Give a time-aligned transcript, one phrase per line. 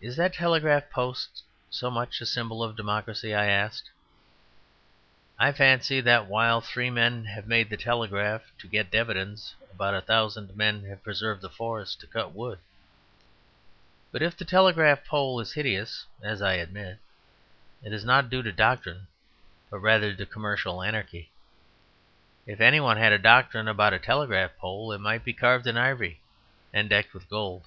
[0.00, 3.90] "Is that telegraph post so much a symbol of democracy?" I asked.
[5.38, 10.00] "I fancy that while three men have made the telegraph to get dividends, about a
[10.00, 12.60] thousand men have preserved the forest to cut wood.
[14.10, 16.98] But if the telegraph pole is hideous (as I admit)
[17.84, 19.06] it is not due to doctrine
[19.68, 21.30] but rather to commercial anarchy.
[22.46, 25.76] If any one had a doctrine about a telegraph pole it might be carved in
[25.76, 26.22] ivory
[26.72, 27.66] and decked with gold.